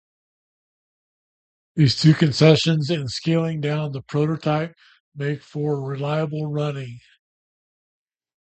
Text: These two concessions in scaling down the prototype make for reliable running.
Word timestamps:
These 1.75 2.01
two 2.01 2.15
concessions 2.15 2.89
in 2.89 3.07
scaling 3.07 3.61
down 3.61 3.91
the 3.91 4.01
prototype 4.01 4.73
make 5.15 5.43
for 5.43 5.79
reliable 5.79 6.47
running. 6.47 7.01